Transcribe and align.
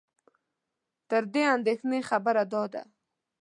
تر 1.09 1.23
دې 1.33 1.43
اندېښنې 1.55 1.99
خبره 2.09 2.43
دا 2.53 2.63
ده 2.73 2.83